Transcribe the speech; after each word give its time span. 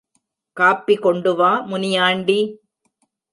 Copy 0.57 0.95
கொண்டுவா 0.97 1.51
முனியாண்டி! 1.65 2.39